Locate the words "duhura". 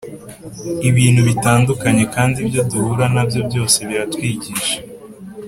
2.71-3.05